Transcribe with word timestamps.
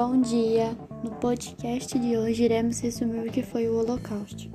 Bom 0.00 0.20
dia! 0.20 0.78
No 1.02 1.10
podcast 1.16 1.98
de 1.98 2.16
hoje 2.16 2.44
iremos 2.44 2.78
resumir 2.78 3.28
o 3.28 3.32
que 3.32 3.42
foi 3.42 3.68
o 3.68 3.74
Holocausto. 3.76 4.48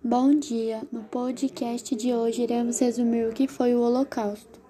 Bom 0.00 0.38
dia! 0.38 0.86
No 0.92 1.02
podcast 1.02 1.96
de 1.96 2.14
hoje 2.14 2.42
iremos 2.42 2.78
resumir 2.78 3.28
o 3.28 3.32
que 3.32 3.48
foi 3.48 3.74
o 3.74 3.80
Holocausto. 3.80 4.60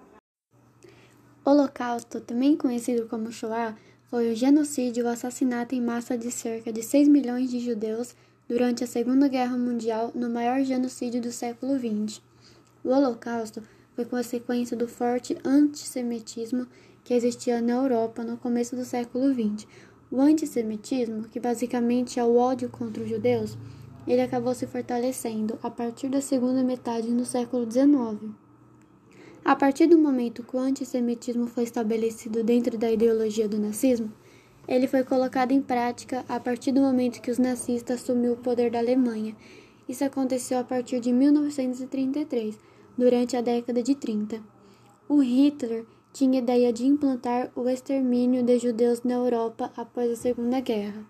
Holocausto, 1.45 2.19
também 2.19 2.57
conhecido 2.57 3.07
como 3.07 3.31
Shoah, 3.31 3.77
foi 4.05 4.33
o 4.33 4.35
genocídio 4.35 5.05
ou 5.05 5.11
assassinato 5.11 5.75
em 5.75 5.81
massa 5.81 6.17
de 6.17 6.31
cerca 6.31 6.73
de 6.73 6.81
6 6.81 7.09
milhões 7.09 7.51
de 7.51 7.59
judeus 7.59 8.15
durante 8.49 8.83
a 8.83 8.87
Segunda 8.87 9.27
Guerra 9.27 9.55
Mundial 9.55 10.11
no 10.15 10.31
maior 10.31 10.63
genocídio 10.63 11.21
do 11.21 11.31
século 11.31 11.77
XX. 11.77 12.25
O 12.85 12.89
Holocausto 12.89 13.63
foi 13.95 14.05
consequência 14.05 14.77
do 14.77 14.87
forte 14.87 15.35
antissemitismo 15.43 16.67
que 17.03 17.15
existia 17.15 17.59
na 17.59 17.73
Europa 17.73 18.23
no 18.23 18.37
começo 18.37 18.75
do 18.75 18.85
século 18.85 19.33
XX. 19.33 19.67
O 20.11 20.21
antissemitismo, 20.21 21.23
que 21.23 21.39
basicamente 21.39 22.19
é 22.19 22.23
o 22.23 22.35
ódio 22.35 22.69
contra 22.69 23.01
os 23.01 23.09
judeus, 23.09 23.57
ele 24.07 24.21
acabou 24.21 24.53
se 24.53 24.67
fortalecendo 24.67 25.57
a 25.63 25.69
partir 25.71 26.09
da 26.09 26.21
segunda 26.21 26.63
metade 26.63 27.11
do 27.11 27.25
século 27.25 27.65
XIX. 27.69 28.31
A 29.43 29.55
partir 29.55 29.87
do 29.87 29.97
momento 29.97 30.43
que 30.43 30.55
o 30.55 30.59
antissemitismo 30.59 31.47
foi 31.47 31.63
estabelecido 31.63 32.43
dentro 32.43 32.77
da 32.77 32.91
ideologia 32.91 33.49
do 33.49 33.57
nazismo, 33.57 34.13
ele 34.67 34.85
foi 34.85 35.03
colocado 35.03 35.51
em 35.51 35.61
prática 35.61 36.23
a 36.29 36.39
partir 36.39 36.71
do 36.71 36.81
momento 36.81 37.19
que 37.19 37.31
os 37.31 37.39
nazistas 37.39 38.03
assumiu 38.03 38.33
o 38.33 38.37
poder 38.37 38.69
da 38.69 38.77
Alemanha. 38.77 39.35
Isso 39.89 40.03
aconteceu 40.03 40.59
a 40.59 40.63
partir 40.63 40.99
de 40.99 41.11
1933, 41.11 42.74
durante 42.97 43.35
a 43.35 43.41
década 43.41 43.81
de 43.81 43.95
30. 43.95 44.41
O 45.07 45.21
Hitler 45.21 45.85
tinha 46.13 46.39
ideia 46.39 46.71
de 46.71 46.85
implantar 46.85 47.51
o 47.55 47.67
extermínio 47.69 48.43
de 48.43 48.57
judeus 48.57 49.03
na 49.03 49.15
Europa 49.15 49.71
após 49.75 50.11
a 50.11 50.15
Segunda 50.15 50.59
Guerra. 50.59 51.05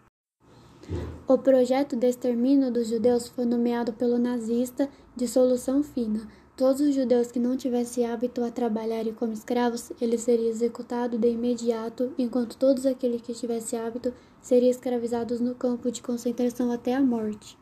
O 1.27 1.37
projeto 1.37 1.95
de 1.95 2.07
extermínio 2.07 2.71
dos 2.71 2.87
judeus 2.87 3.27
foi 3.27 3.45
nomeado 3.45 3.93
pelo 3.93 4.19
nazista 4.19 4.89
de 5.15 5.27
solução 5.27 5.81
fina, 5.81 6.27
Todos 6.57 6.79
os 6.79 6.95
judeus 6.95 7.33
que 7.33 7.39
não 7.39 7.57
tivessem 7.57 8.05
hábito 8.05 8.41
a 8.41 8.49
trabalharem 8.49 9.13
como 9.13 9.33
escravos, 9.33 9.91
eles 9.99 10.21
seriam 10.21 10.47
executados 10.47 11.19
de 11.19 11.27
imediato, 11.27 12.13
enquanto 12.17 12.55
todos 12.55 12.85
aqueles 12.85 13.21
que 13.21 13.33
tivessem 13.33 13.77
hábito 13.77 14.13
seriam 14.41 14.71
escravizados 14.71 15.41
no 15.41 15.53
campo 15.53 15.91
de 15.91 16.01
concentração 16.01 16.71
até 16.71 16.95
a 16.95 17.01
morte. 17.01 17.57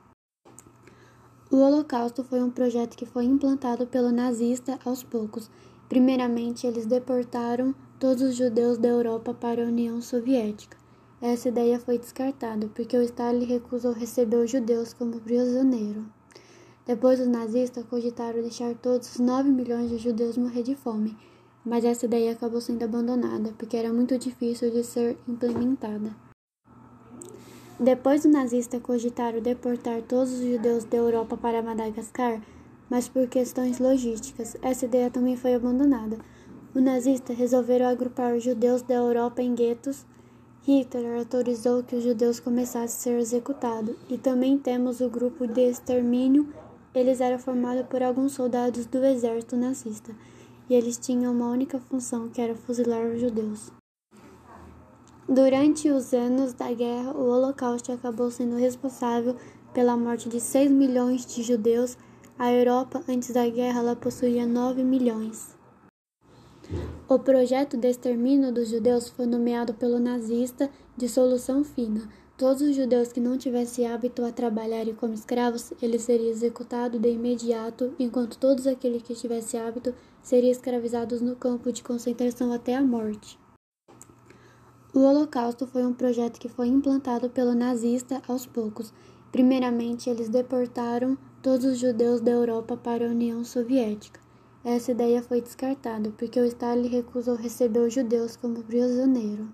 O 1.53 1.57
Holocausto 1.57 2.23
foi 2.23 2.41
um 2.41 2.49
projeto 2.49 2.97
que 2.97 3.05
foi 3.05 3.25
implantado 3.25 3.85
pelo 3.85 4.11
nazista 4.11 4.79
aos 4.83 5.03
poucos. 5.03 5.51
Primeiramente, 5.87 6.65
eles 6.65 6.87
deportaram 6.87 7.75
todos 7.99 8.23
os 8.23 8.35
judeus 8.35 8.79
da 8.79 8.87
Europa 8.87 9.35
para 9.35 9.63
a 9.63 9.67
União 9.67 10.01
Soviética. 10.01 10.75
Essa 11.21 11.49
ideia 11.49 11.79
foi 11.79 11.99
descartada 11.99 12.67
porque 12.73 12.97
o 12.97 13.03
Stalin 13.03 13.45
recusou 13.45 13.93
receber 13.93 14.37
os 14.37 14.49
judeus 14.49 14.93
como 14.93 15.21
prisioneiros. 15.21 16.03
Depois, 16.87 17.19
os 17.19 17.27
nazistas 17.27 17.85
cogitaram 17.85 18.41
deixar 18.41 18.73
todos 18.73 19.11
os 19.11 19.19
9 19.19 19.51
milhões 19.51 19.91
de 19.91 19.99
judeus 19.99 20.35
morrer 20.35 20.63
de 20.63 20.73
fome, 20.73 21.15
mas 21.63 21.85
essa 21.85 22.07
ideia 22.07 22.31
acabou 22.31 22.61
sendo 22.61 22.81
abandonada 22.81 23.53
porque 23.59 23.77
era 23.77 23.93
muito 23.93 24.17
difícil 24.17 24.71
de 24.71 24.83
ser 24.83 25.19
implementada. 25.27 26.32
Depois, 27.83 28.23
os 28.23 28.31
nazistas 28.31 28.81
cogitaram 28.81 29.41
deportar 29.41 30.01
todos 30.03 30.31
os 30.31 30.39
judeus 30.39 30.85
da 30.85 30.95
Europa 30.95 31.35
para 31.35 31.61
Madagascar, 31.61 32.41
mas 32.89 33.09
por 33.09 33.27
questões 33.27 33.77
logísticas, 33.77 34.55
essa 34.61 34.85
ideia 34.85 35.09
também 35.09 35.35
foi 35.35 35.53
abandonada. 35.53 36.17
Os 36.73 36.81
nazistas 36.81 37.37
resolveram 37.37 37.87
agrupar 37.87 38.33
os 38.33 38.41
judeus 38.41 38.81
da 38.81 38.93
Europa 38.93 39.41
em 39.41 39.53
guetos. 39.53 40.05
Hitler 40.65 41.19
autorizou 41.19 41.83
que 41.83 41.97
os 41.97 42.03
judeus 42.05 42.39
começassem 42.39 42.85
a 42.85 42.87
ser 42.87 43.19
executados, 43.19 43.97
e 44.09 44.17
também 44.17 44.57
temos 44.57 45.01
o 45.01 45.09
grupo 45.09 45.45
de 45.45 45.69
extermínio 45.69 46.47
eles 46.95 47.19
eram 47.19 47.37
formados 47.37 47.85
por 47.87 48.01
alguns 48.01 48.31
soldados 48.31 48.85
do 48.85 49.03
exército 49.03 49.57
nazista, 49.57 50.15
e 50.69 50.73
eles 50.73 50.97
tinham 50.97 51.33
uma 51.33 51.49
única 51.49 51.79
função, 51.79 52.29
que 52.29 52.39
era 52.39 52.55
fuzilar 52.55 53.07
os 53.07 53.19
judeus. 53.19 53.82
Durante 55.27 55.89
os 55.89 56.13
anos 56.13 56.53
da 56.53 56.71
guerra, 56.73 57.11
o 57.11 57.29
Holocausto 57.29 57.91
acabou 57.91 58.29
sendo 58.29 58.55
responsável 58.55 59.35
pela 59.73 59.95
morte 59.95 60.29
de 60.29 60.39
6 60.39 60.71
milhões 60.71 61.25
de 61.25 61.41
judeus. 61.43 61.97
A 62.37 62.51
Europa, 62.51 63.03
antes 63.07 63.31
da 63.31 63.47
guerra, 63.47 63.79
ela 63.79 63.95
possuía 63.95 64.45
9 64.45 64.83
milhões. 64.83 65.55
O 67.07 67.19
projeto 67.19 67.77
de 67.77 67.89
extermínio 67.89 68.51
dos 68.51 68.69
judeus 68.69 69.09
foi 69.09 69.25
nomeado 69.25 69.73
pelo 69.73 69.99
nazista 69.99 70.69
de 70.97 71.07
solução 71.07 71.63
fina, 71.63 72.09
Todos 72.35 72.63
os 72.63 72.75
judeus 72.75 73.13
que 73.13 73.19
não 73.19 73.37
tivessem 73.37 73.87
hábito 73.87 74.25
a 74.25 74.31
trabalharem 74.31 74.95
como 74.95 75.13
escravos, 75.13 75.71
eles 75.79 76.01
seriam 76.01 76.31
executados 76.31 76.99
de 76.99 77.09
imediato, 77.09 77.93
enquanto 77.99 78.39
todos 78.39 78.65
aqueles 78.65 79.03
que 79.03 79.13
tivessem 79.13 79.59
hábito 79.59 79.93
seriam 80.21 80.51
escravizados 80.51 81.21
no 81.21 81.35
campo 81.35 81.71
de 81.71 81.83
concentração 81.83 82.51
até 82.51 82.75
a 82.75 82.81
morte. 82.81 83.37
O 84.95 84.99
Holocausto 84.99 85.65
foi 85.65 85.83
um 85.83 85.91
projeto 85.91 86.39
que 86.39 86.47
foi 86.47 86.67
implantado 86.67 87.27
pelo 87.27 87.55
nazista 87.55 88.21
aos 88.27 88.45
poucos. 88.45 88.93
Primeiramente, 89.31 90.07
eles 90.07 90.29
deportaram 90.29 91.17
todos 91.41 91.65
os 91.65 91.79
judeus 91.79 92.21
da 92.21 92.29
Europa 92.29 92.77
para 92.77 93.07
a 93.07 93.09
União 93.09 93.43
Soviética. 93.43 94.19
Essa 94.63 94.91
ideia 94.91 95.23
foi 95.23 95.41
descartada 95.41 96.13
porque 96.15 96.39
o 96.39 96.45
Stalin 96.45 96.87
recusou 96.87 97.35
receber 97.35 97.79
os 97.79 97.91
judeus 97.91 98.35
como 98.35 98.61
prisioneiros. 98.63 99.47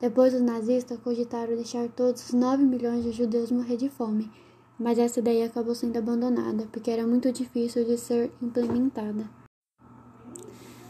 Depois, 0.00 0.32
os 0.32 0.40
nazistas 0.40 0.98
cogitaram 0.98 1.54
deixar 1.54 1.86
todos 1.90 2.24
os 2.24 2.32
9 2.32 2.64
milhões 2.64 3.04
de 3.04 3.12
judeus 3.12 3.52
morrer 3.52 3.76
de 3.76 3.90
fome, 3.90 4.32
mas 4.78 4.98
essa 4.98 5.20
ideia 5.20 5.44
acabou 5.44 5.74
sendo 5.74 5.98
abandonada 5.98 6.66
porque 6.72 6.90
era 6.90 7.06
muito 7.06 7.30
difícil 7.30 7.84
de 7.84 7.98
ser 7.98 8.32
implementada. 8.40 9.43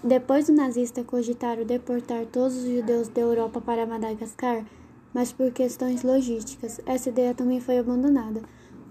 Depois, 0.06 0.50
os 0.50 0.54
nazistas 0.54 1.06
cogitaram 1.06 1.64
deportar 1.64 2.26
todos 2.26 2.56
os 2.58 2.68
judeus 2.68 3.08
da 3.08 3.22
Europa 3.22 3.58
para 3.58 3.86
Madagascar, 3.86 4.62
mas 5.14 5.32
por 5.32 5.50
questões 5.50 6.02
logísticas, 6.02 6.78
essa 6.84 7.08
ideia 7.08 7.32
também 7.32 7.58
foi 7.58 7.78
abandonada. 7.78 8.42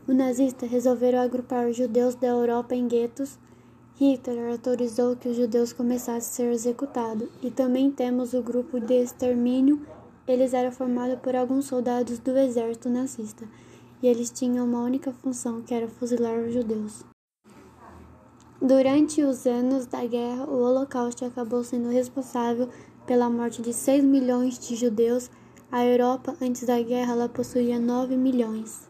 Os 0.08 0.16
nazistas 0.16 0.72
resolveram 0.72 1.20
agrupar 1.20 1.68
os 1.68 1.78
judeus 1.78 2.16
da 2.16 2.28
Europa 2.28 2.74
em 2.74 2.88
guetos. 2.88 3.38
Hitler 3.96 4.52
autorizou 4.52 5.16
que 5.16 5.30
os 5.30 5.38
judeus 5.38 5.72
começassem 5.72 6.18
a 6.18 6.22
ser 6.22 6.52
executados, 6.52 7.30
e 7.44 7.52
também 7.52 7.92
temos 7.92 8.34
o 8.34 8.42
grupo 8.42 8.80
de 8.80 8.96
extermínio 8.96 9.80
eles 10.28 10.54
eram 10.54 10.72
formados 10.72 11.20
por 11.20 11.36
alguns 11.36 11.66
soldados 11.66 12.18
do 12.18 12.38
exército 12.38 12.90
nazista, 12.90 13.46
e 14.02 14.08
eles 14.08 14.32
tinham 14.32 14.66
uma 14.66 14.82
única 14.82 15.12
função, 15.12 15.62
que 15.62 15.74
era 15.74 15.88
fuzilar 15.88 16.40
os 16.40 16.54
judeus. 16.54 17.13
Durante 18.66 19.22
os 19.22 19.46
anos 19.46 19.86
da 19.88 20.06
guerra, 20.06 20.46
o 20.46 20.64
Holocausto 20.64 21.26
acabou 21.26 21.66
sendo 21.66 21.90
responsável 21.90 22.70
pela 23.06 23.30
morte 23.30 23.62
de 23.62 23.74
6 23.74 24.02
milhões 24.06 24.58
de 24.58 24.74
judeus. 24.78 25.30
A 25.70 25.84
Europa, 25.84 26.34
antes 26.42 26.64
da 26.64 26.82
guerra, 26.82 27.12
ela 27.12 27.28
possuía 27.28 27.78
9 27.78 28.16
milhões. 28.16 28.90